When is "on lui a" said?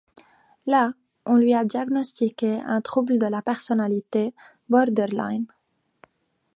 1.27-1.63